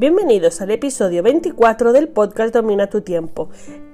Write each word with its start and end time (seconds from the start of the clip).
Bienvenidos 0.00 0.62
al 0.62 0.70
episodio 0.70 1.22
24 1.22 1.92
del 1.92 2.08
podcast 2.08 2.54
Domina 2.54 2.88
tu 2.88 3.02
tiempo, 3.02 3.50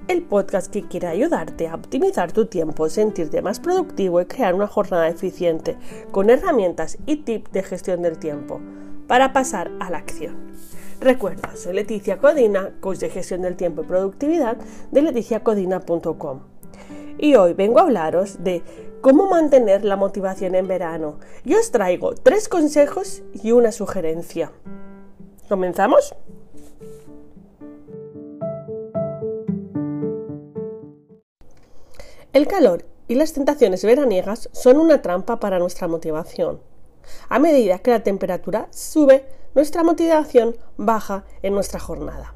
el 0.07 0.23
podcast 0.23 0.71
que 0.71 0.87
quiere 0.87 1.07
ayudarte 1.07 1.67
a 1.67 1.75
optimizar 1.75 2.31
tu 2.31 2.45
tiempo, 2.45 2.87
sentirte 2.87 3.41
más 3.41 3.59
productivo 3.59 4.21
y 4.21 4.25
crear 4.25 4.53
una 4.53 4.67
jornada 4.67 5.09
eficiente 5.09 5.75
con 6.11 6.29
herramientas 6.29 6.97
y 7.05 7.17
tips 7.17 7.51
de 7.51 7.61
gestión 7.61 8.03
del 8.03 8.19
tiempo 8.19 8.61
para 9.05 9.33
pasar 9.33 9.69
a 9.81 9.89
la 9.89 9.97
acción. 9.97 10.37
Recuerda, 11.01 11.53
soy 11.57 11.73
Leticia 11.73 12.19
Codina, 12.19 12.71
coach 12.79 12.99
de 12.99 13.09
gestión 13.09 13.41
del 13.41 13.57
tiempo 13.57 13.81
y 13.81 13.87
productividad 13.87 14.55
de 14.89 15.01
leticiacodina.com. 15.01 16.39
Y 17.17 17.35
hoy 17.35 17.53
vengo 17.53 17.79
a 17.79 17.81
hablaros 17.81 18.41
de 18.45 18.63
cómo 19.01 19.29
mantener 19.29 19.83
la 19.83 19.97
motivación 19.97 20.55
en 20.55 20.69
verano. 20.69 21.19
Y 21.43 21.55
os 21.55 21.69
traigo 21.71 22.15
tres 22.15 22.47
consejos 22.47 23.23
y 23.33 23.51
una 23.51 23.73
sugerencia. 23.73 24.53
¿Comenzamos? 25.47 26.13
El 32.33 32.47
calor 32.47 32.85
y 33.07 33.15
las 33.15 33.31
tentaciones 33.31 33.83
veraniegas 33.85 34.49
son 34.51 34.77
una 34.77 35.01
trampa 35.01 35.39
para 35.39 35.59
nuestra 35.59 35.87
motivación. 35.87 36.59
A 37.29 37.39
medida 37.39 37.79
que 37.79 37.91
la 37.91 38.03
temperatura 38.03 38.67
sube, 38.71 39.25
nuestra 39.55 39.83
motivación 39.83 40.57
baja 40.75 41.23
en 41.41 41.53
nuestra 41.53 41.79
jornada. 41.79 42.35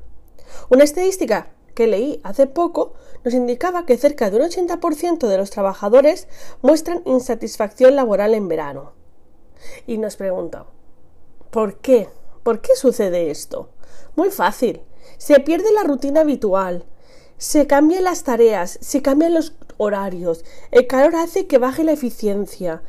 Una 0.70 0.86
estadística 0.86 1.52
que 1.76 1.88
leí 1.88 2.22
hace 2.24 2.48
poco 2.48 2.94
nos 3.26 3.34
indicaba 3.34 3.86
que 3.86 3.98
cerca 3.98 4.30
de 4.30 4.38
un 4.38 4.44
80% 4.44 5.28
de 5.28 5.38
los 5.38 5.50
trabajadores 5.50 6.28
muestran 6.62 7.02
insatisfacción 7.06 7.96
laboral 7.96 8.34
en 8.34 8.48
verano. 8.48 8.94
Y 9.86 9.98
nos 9.98 10.16
pregunta, 10.16 10.66
¿por 11.52 11.78
qué? 11.78 12.08
¿Por 12.44 12.62
qué 12.62 12.76
sucede 12.76 13.32
esto? 13.32 13.70
Muy 14.16 14.30
fácil. 14.30 14.82
Se 15.18 15.40
pierde 15.40 15.72
la 15.74 15.84
rutina 15.84 16.22
habitual, 16.22 16.86
se 17.38 17.68
cambian 17.68 18.04
las 18.04 18.24
tareas, 18.24 18.78
se 18.82 19.02
cambian 19.02 19.34
los 19.34 19.54
horarios, 19.78 20.44
el 20.70 20.88
calor 20.88 21.16
hace 21.16 21.48
que 21.48 21.58
baje 21.58 21.84
la 21.84 21.92
eficiencia. 21.92 22.84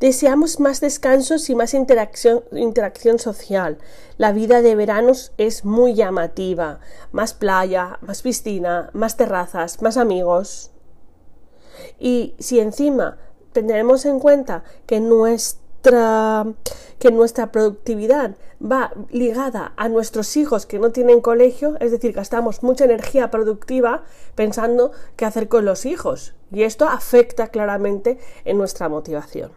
deseamos 0.00 0.60
más 0.60 0.80
descansos 0.80 1.50
y 1.50 1.54
más 1.54 1.74
interacción, 1.74 3.18
social. 3.18 3.78
La 4.16 4.32
vida 4.32 4.62
de 4.62 4.74
veranos 4.74 5.32
es 5.38 5.64
muy 5.64 5.94
llamativa. 5.94 6.80
Más 7.12 7.34
playa, 7.34 7.98
más 8.00 8.22
piscina, 8.22 8.90
más 8.92 9.16
terrazas, 9.16 9.82
más 9.82 9.96
amigos. 9.96 10.70
Y 11.98 12.34
si 12.38 12.60
encima 12.60 13.18
tendremos 13.52 14.04
en 14.06 14.20
cuenta 14.20 14.64
que 14.86 15.00
que 15.82 17.10
nuestra 17.10 17.52
productividad 17.52 18.36
va 18.60 18.92
ligada 19.10 19.72
a 19.76 19.88
nuestros 19.88 20.36
hijos 20.36 20.66
que 20.66 20.78
no 20.78 20.90
tienen 20.90 21.20
colegio, 21.20 21.76
es 21.80 21.92
decir, 21.92 22.12
gastamos 22.12 22.62
mucha 22.62 22.84
energía 22.84 23.30
productiva 23.30 24.04
pensando 24.34 24.92
qué 25.16 25.24
hacer 25.24 25.48
con 25.48 25.64
los 25.64 25.86
hijos 25.86 26.34
y 26.52 26.62
esto 26.62 26.88
afecta 26.88 27.48
claramente 27.48 28.18
en 28.44 28.58
nuestra 28.58 28.88
motivación. 28.88 29.52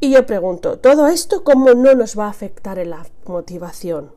Y 0.00 0.12
yo 0.12 0.26
pregunto, 0.26 0.78
¿todo 0.78 1.08
esto 1.08 1.44
cómo 1.44 1.74
no 1.74 1.94
nos 1.94 2.18
va 2.18 2.26
a 2.26 2.30
afectar 2.30 2.78
en 2.78 2.90
la 2.90 3.06
motivación? 3.26 4.12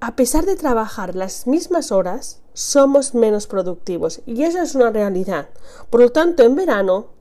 A 0.00 0.14
pesar 0.14 0.46
de 0.46 0.56
trabajar 0.56 1.16
las 1.16 1.46
mismas 1.46 1.90
horas, 1.90 2.42
somos 2.52 3.14
menos 3.14 3.46
productivos 3.46 4.22
y 4.26 4.44
eso 4.44 4.62
es 4.62 4.74
una 4.74 4.90
realidad. 4.90 5.48
Por 5.90 6.00
lo 6.00 6.12
tanto, 6.12 6.42
en 6.42 6.54
verano 6.54 7.15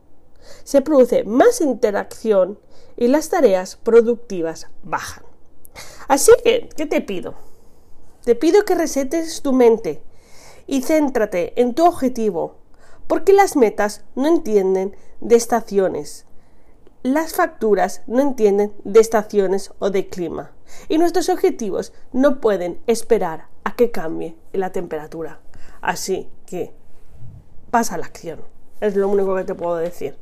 se 0.64 0.82
produce 0.82 1.24
más 1.24 1.62
interacción 1.62 2.60
y 2.98 3.08
las 3.08 3.30
tareas 3.30 3.76
productivas 3.78 4.68
bajan. 4.84 5.24
Así 6.08 6.32
que, 6.44 6.70
¿qué 6.76 6.86
te 6.86 7.02
pido? 7.02 7.36
Te 8.24 8.36
pido 8.36 8.66
que 8.66 8.76
resetes 8.76 9.42
tu 9.42 9.54
mente 9.54 10.02
y 10.68 10.82
céntrate 10.82 11.60
en 11.62 11.76
tu 11.76 11.86
objetivo, 11.86 12.56
porque 13.08 13.34
las 13.34 13.56
metas 13.56 14.04
no 14.16 14.28
entienden 14.28 14.96
de 15.22 15.36
estaciones. 15.36 16.26
Las 17.04 17.34
facturas 17.34 18.02
no 18.08 18.22
entienden 18.22 18.74
de 18.84 19.00
estaciones 19.00 19.72
o 19.78 19.92
de 19.92 20.08
clima. 20.08 20.54
Y 20.90 20.98
nuestros 20.98 21.30
objetivos 21.30 21.94
no 22.12 22.42
pueden 22.42 22.82
esperar 22.88 23.48
a 23.64 23.76
que 23.76 23.92
cambie 23.92 24.36
la 24.54 24.72
temperatura. 24.72 25.40
Así 25.82 26.32
que 26.48 26.74
pasa 27.70 27.98
la 27.98 28.08
acción. 28.08 28.55
Es 28.82 28.96
lo 28.96 29.08
único 29.08 29.36
que 29.36 29.44
te 29.44 29.56
puedo 29.56 29.78
decir. 29.78 30.18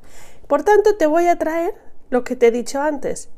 Por 0.48 0.64
tanto, 0.64 0.96
te 0.98 1.08
voy 1.08 1.28
a 1.28 1.38
traer 1.38 1.74
lo 2.10 2.24
que 2.24 2.36
te 2.36 2.48
he 2.48 2.52
dicho 2.52 2.82
antes. 2.82 3.30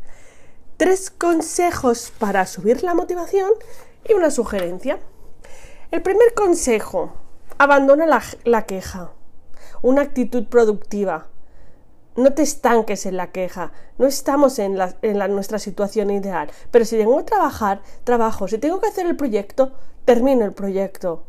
Tres 0.78 1.10
consejos 1.10 2.12
para 2.20 2.46
subir 2.46 2.84
la 2.84 2.94
motivación 2.94 3.52
y 4.08 4.14
una 4.14 4.30
sugerencia. 4.30 5.00
El 5.92 6.02
primer 6.02 6.34
consejo, 6.34 7.14
abandona 7.58 8.06
la, 8.44 8.62
queja. 8.64 9.12
Una 9.82 10.02
actitud 10.02 10.48
productiva. 10.48 11.28
No 12.18 12.34
te 12.34 12.42
estanques 12.42 13.06
en 13.06 13.18
la 13.18 13.32
queja. 13.32 13.72
No 13.98 14.08
estamos 14.08 14.60
en, 14.60 14.78
en 15.02 15.18
nuestra 15.34 15.60
situación 15.60 16.10
ideal. 16.12 16.50
Pero 16.72 16.86
si 16.86 16.98
tengo 16.98 17.18
que 17.18 17.24
trabajar, 17.24 17.82
trabajo. 18.04 18.48
Si 18.48 18.58
tengo 18.58 18.82
que 18.82 18.88
hacer 18.88 19.06
el 19.06 19.16
proyecto, 19.16 19.72
termino 20.06 20.44
el 20.44 20.54
proyecto. 20.54 21.24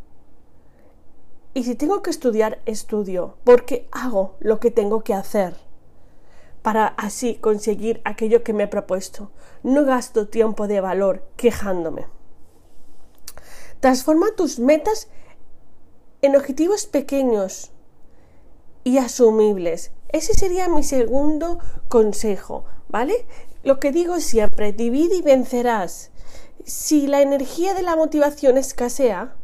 Y 1.56 1.64
si 1.64 1.74
tengo 1.74 2.02
que 2.02 2.10
estudiar, 2.10 2.60
estudio, 2.66 3.38
porque 3.42 3.88
hago 3.90 4.36
lo 4.40 4.60
que 4.60 4.70
tengo 4.70 5.02
que 5.02 5.14
hacer 5.14 5.56
para 6.60 6.86
así 6.86 7.36
conseguir 7.36 8.02
aquello 8.04 8.44
que 8.44 8.52
me 8.52 8.64
he 8.64 8.68
propuesto. 8.68 9.30
No 9.62 9.86
gasto 9.86 10.28
tiempo 10.28 10.68
de 10.68 10.82
valor 10.82 11.26
quejándome. 11.36 12.08
Transforma 13.80 14.26
tus 14.36 14.58
metas 14.58 15.08
en 16.20 16.36
objetivos 16.36 16.84
pequeños 16.84 17.72
y 18.84 18.98
asumibles. 18.98 19.92
Ese 20.10 20.34
sería 20.34 20.68
mi 20.68 20.82
segundo 20.82 21.58
consejo, 21.88 22.66
¿vale? 22.90 23.26
Lo 23.62 23.80
que 23.80 23.92
digo 23.92 24.20
siempre, 24.20 24.74
divide 24.74 25.16
y 25.16 25.22
vencerás. 25.22 26.10
Si 26.66 27.06
la 27.06 27.22
energía 27.22 27.72
de 27.72 27.80
la 27.80 27.96
motivación 27.96 28.58
escasea, 28.58 29.36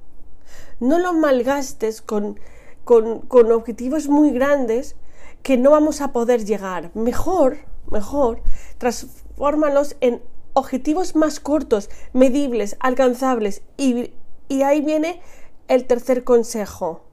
no 0.80 0.98
lo 0.98 1.12
malgastes 1.12 2.02
con, 2.02 2.38
con, 2.84 3.52
objetivos 3.52 4.08
muy 4.08 4.32
grandes 4.32 4.96
que 5.42 5.56
no 5.56 5.70
vamos 5.70 6.00
a 6.00 6.12
poder 6.12 6.44
llegar. 6.44 6.90
Mejor, 6.94 7.58
mejor, 7.90 8.42
transfórmalos 8.78 9.96
en 10.00 10.22
objetivos 10.54 11.16
más 11.16 11.40
cortos, 11.40 11.90
medibles, 12.12 12.76
alcanzables. 12.80 13.62
Y, 13.76 14.12
y 14.48 14.62
ahí 14.62 14.80
viene 14.80 15.20
el 15.68 15.86
tercer 15.86 16.24
consejo. 16.24 17.04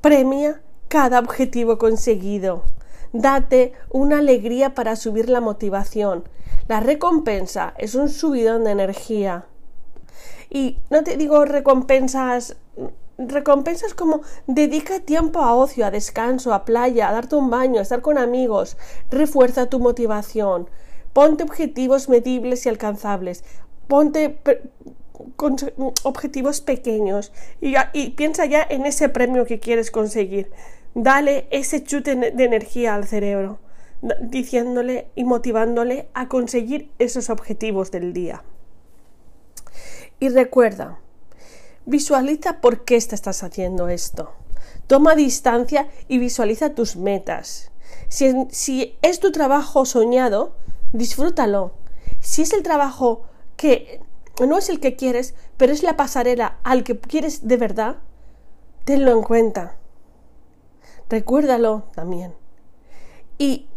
Premia 0.00 0.62
cada 0.88 1.20
objetivo 1.20 1.78
conseguido. 1.78 2.64
Date 3.12 3.72
una 3.90 4.18
alegría 4.18 4.74
para 4.74 4.96
subir 4.96 5.28
la 5.28 5.40
motivación. 5.40 6.24
La 6.68 6.80
recompensa 6.80 7.74
es 7.78 7.94
un 7.94 8.08
subidón 8.08 8.64
de 8.64 8.70
energía. 8.70 9.46
Y 10.50 10.78
no 10.90 11.04
te 11.04 11.16
digo 11.16 11.44
recompensas 11.44 12.56
recompensas 13.20 13.94
como 13.94 14.22
dedica 14.46 15.00
tiempo 15.00 15.40
a 15.40 15.54
ocio, 15.54 15.86
a 15.86 15.90
descanso, 15.90 16.54
a 16.54 16.64
playa, 16.64 17.08
a 17.08 17.12
darte 17.12 17.36
un 17.36 17.50
baño, 17.50 17.78
a 17.78 17.82
estar 17.82 18.00
con 18.00 18.18
amigos, 18.18 18.76
refuerza 19.10 19.66
tu 19.66 19.78
motivación, 19.78 20.68
ponte 21.12 21.44
objetivos 21.44 22.08
medibles 22.08 22.64
y 22.66 22.68
alcanzables, 22.68 23.44
ponte 23.88 24.40
objetivos 26.02 26.60
pequeños 26.60 27.32
y, 27.60 27.74
y, 27.92 28.10
piensa 28.10 28.46
ya 28.46 28.66
en 28.68 28.86
ese 28.86 29.08
premio 29.08 29.44
que 29.44 29.60
quieres 29.60 29.90
conseguir. 29.90 30.50
Dale 30.94 31.46
ese 31.50 31.84
chute 31.84 32.16
de 32.16 32.44
energía 32.44 32.94
al 32.94 33.06
cerebro, 33.06 33.58
diciéndole 34.22 35.08
y 35.14 35.24
motivándole 35.24 36.08
a 36.14 36.28
conseguir 36.28 36.90
esos 36.98 37.30
objetivos 37.30 37.90
del 37.90 38.12
día. 38.12 38.42
Y 40.20 40.28
recuerda, 40.28 41.00
visualiza 41.86 42.60
por 42.60 42.84
qué 42.84 42.96
estás 42.96 43.42
haciendo 43.42 43.88
esto. 43.88 44.32
Toma 44.86 45.14
distancia 45.14 45.88
y 46.08 46.18
visualiza 46.18 46.74
tus 46.74 46.96
metas. 46.96 47.70
Si, 48.08 48.46
si, 48.50 48.98
es 49.02 49.18
tu 49.18 49.32
trabajo 49.32 49.84
soñado, 49.86 50.56
disfrútalo. 50.92 51.72
Si 52.20 52.42
es 52.42 52.52
el 52.52 52.62
trabajo 52.62 53.22
que 53.56 54.00
no 54.46 54.58
es 54.58 54.68
el 54.68 54.78
que 54.78 54.96
quieres, 54.96 55.34
pero 55.56 55.72
es 55.72 55.82
la 55.82 55.96
pasarela 55.96 56.58
al 56.64 56.84
que 56.84 56.98
quieres 56.98 57.48
de 57.48 57.56
verdad, 57.56 57.96
tenlo 58.84 59.12
en 59.12 59.22
cuenta. 59.22 59.76
Recuérdalo 61.08 61.84
también. 61.94 62.34
Y 63.38 63.68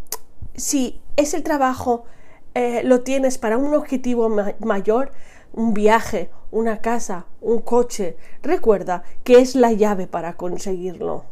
si 0.56 1.02
es 1.16 1.34
el 1.34 1.44
trabajo, 1.44 2.06
eh, 2.54 2.82
lo 2.84 3.02
tienes 3.02 3.38
para 3.38 3.58
un 3.58 3.74
objetivo 3.74 4.30
mayor, 4.60 5.12
un 5.54 5.74
viaje, 5.74 6.30
una 6.52 6.82
casa, 6.82 7.26
un 7.42 7.60
coche. 7.60 8.18
Recuerda 8.42 9.04
que 9.24 9.40
es 9.40 9.56
la 9.56 9.72
llave 9.72 10.08
para 10.08 10.36
conseguirlo. 10.36 11.26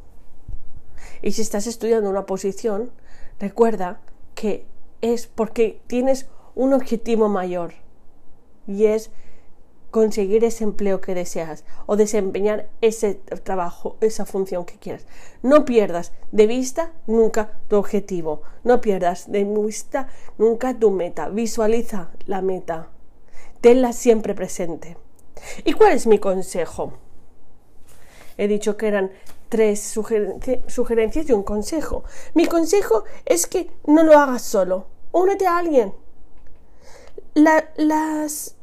Y 1.21 1.33
si 1.33 1.41
estás 1.41 1.67
estudiando 1.67 2.09
una 2.09 2.25
posición, 2.25 2.91
recuerda 3.39 3.99
que 4.35 4.65
es 5.01 5.27
porque 5.27 5.81
tienes 5.87 6.27
un 6.55 6.73
objetivo 6.73 7.29
mayor 7.29 7.73
y 8.67 8.85
es 8.85 9.11
conseguir 9.89 10.45
ese 10.45 10.63
empleo 10.63 11.01
que 11.01 11.13
deseas 11.13 11.65
o 11.85 11.97
desempeñar 11.97 12.69
ese 12.79 13.15
trabajo, 13.43 13.97
esa 13.99 14.25
función 14.25 14.65
que 14.65 14.77
quieras. 14.77 15.05
No 15.43 15.65
pierdas 15.65 16.13
de 16.31 16.47
vista 16.47 16.93
nunca 17.07 17.59
tu 17.67 17.75
objetivo, 17.75 18.41
no 18.63 18.79
pierdas 18.79 19.29
de 19.31 19.43
vista 19.43 20.07
nunca 20.37 20.79
tu 20.79 20.91
meta. 20.91 21.27
Visualiza 21.29 22.11
la 22.25 22.41
meta, 22.41 22.89
tenla 23.61 23.93
siempre 23.93 24.35
presente. 24.35 24.97
¿Y 25.63 25.73
cuál 25.73 25.93
es 25.93 26.07
mi 26.07 26.19
consejo? 26.19 26.93
He 28.37 28.47
dicho 28.47 28.77
que 28.77 28.87
eran 28.87 29.11
tres 29.49 29.81
sugerencias 30.67 31.29
y 31.29 31.33
un 31.33 31.43
consejo. 31.43 32.03
Mi 32.33 32.45
consejo 32.45 33.03
es 33.25 33.47
que 33.47 33.69
no 33.85 34.03
lo 34.03 34.17
hagas 34.17 34.41
solo. 34.41 34.87
Únete 35.11 35.45
a 35.47 35.57
alguien. 35.57 35.93
las, 37.35 38.55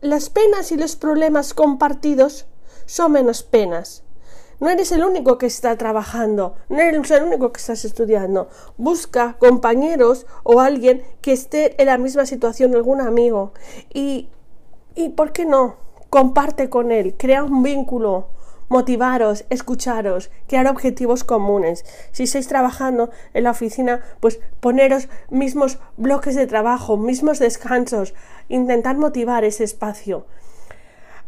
las 0.00 0.30
penas 0.30 0.72
y 0.72 0.76
los 0.76 0.96
problemas 0.96 1.54
compartidos 1.54 2.46
son 2.86 3.12
menos 3.12 3.42
penas. 3.42 4.04
No 4.60 4.68
eres 4.68 4.90
el 4.90 5.04
único 5.04 5.38
que 5.38 5.46
está 5.46 5.76
trabajando, 5.76 6.56
no 6.68 6.80
eres 6.80 7.10
el 7.12 7.22
único 7.22 7.52
que 7.52 7.60
estás 7.60 7.84
estudiando. 7.84 8.48
Busca 8.76 9.36
compañeros 9.38 10.26
o 10.42 10.60
alguien 10.60 11.04
que 11.20 11.32
esté 11.32 11.80
en 11.80 11.86
la 11.86 11.96
misma 11.96 12.26
situación, 12.26 12.74
algún 12.74 13.00
amigo. 13.00 13.52
Y, 13.94 14.30
y 14.98 15.10
¿por 15.10 15.30
qué 15.30 15.44
no? 15.44 15.76
Comparte 16.10 16.68
con 16.68 16.90
él, 16.90 17.14
crea 17.16 17.44
un 17.44 17.62
vínculo, 17.62 18.26
motivaros, 18.68 19.44
escucharos, 19.48 20.28
crear 20.48 20.66
objetivos 20.66 21.22
comunes. 21.22 21.84
Si 22.10 22.24
estáis 22.24 22.48
trabajando 22.48 23.10
en 23.32 23.44
la 23.44 23.52
oficina, 23.52 24.02
pues 24.18 24.40
poneros 24.58 25.08
mismos 25.30 25.78
bloques 25.96 26.34
de 26.34 26.48
trabajo, 26.48 26.96
mismos 26.96 27.38
descansos, 27.38 28.12
intentar 28.48 28.96
motivar 28.96 29.44
ese 29.44 29.62
espacio. 29.62 30.26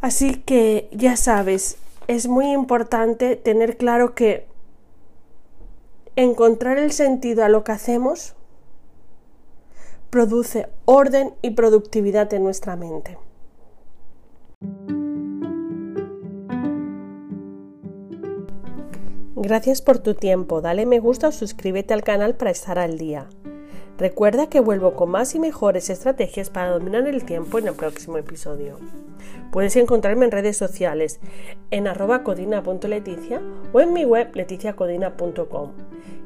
Así 0.01 0.35
que 0.35 0.89
ya 0.91 1.17
sabes, 1.17 1.77
es 2.09 2.27
muy 2.27 2.51
importante 2.51 3.37
tener 3.37 3.77
claro 3.77 4.17
que 4.17 4.49
encontrar 6.17 6.77
el 6.77 6.91
sentido 6.91 7.45
a 7.45 7.49
lo 7.49 7.63
que 7.63 7.71
hacemos 7.71 8.35
produce 10.11 10.67
orden 10.87 11.35
y 11.41 11.51
productividad 11.51 12.35
en 12.35 12.43
nuestra 12.43 12.75
mente. 12.75 13.17
Gracias 19.43 19.81
por 19.81 20.01
tu 20.01 20.13
tiempo, 20.13 20.61
dale 20.61 20.85
me 20.85 20.99
gusta 20.99 21.29
o 21.29 21.33
suscríbete 21.33 21.95
al 21.95 22.03
canal 22.03 22.35
para 22.35 22.51
estar 22.51 22.79
al 22.79 22.99
día. 22.99 23.27
Recuerda 23.97 24.51
que 24.51 24.61
vuelvo 24.61 24.93
con 24.95 25.11
más 25.11 25.35
y 25.35 25.39
mejores 25.39 25.89
estrategias 25.89 26.51
para 26.51 26.69
dominar 26.69 27.07
el 27.07 27.25
tiempo 27.25 27.59
en 27.59 27.69
el 27.69 27.75
próximo 27.75 28.19
episodio. 28.19 28.77
Puedes 29.51 29.77
encontrarme 29.77 30.27
en 30.27 30.31
redes 30.31 30.59
sociales 30.59 31.21
en 31.71 31.87
arroba 31.87 32.23
codina.leticia 32.23 33.41
o 33.73 33.81
en 33.81 33.95
mi 33.95 34.05
web 34.05 34.31
leticiacodina.com. 34.35 35.73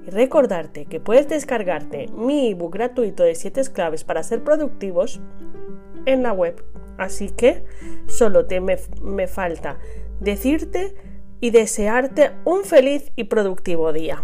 Y 0.08 0.10
recordarte 0.10 0.86
que 0.86 0.98
puedes 0.98 1.28
descargarte 1.28 2.08
mi 2.16 2.50
ebook 2.50 2.72
gratuito 2.72 3.22
de 3.22 3.36
7 3.36 3.62
claves 3.72 4.02
para 4.02 4.25
ser 4.25 4.42
productivos 4.42 5.20
en 6.04 6.25
la 6.25 6.32
web. 6.32 6.64
Así 6.99 7.31
que 7.31 7.64
solo 8.06 8.46
te 8.46 8.61
me, 8.61 8.76
me 9.02 9.26
falta 9.26 9.79
decirte 10.20 10.94
y 11.41 11.50
desearte 11.50 12.31
un 12.44 12.64
feliz 12.64 13.12
y 13.17 13.25
productivo 13.25 13.93
día. 13.93 14.23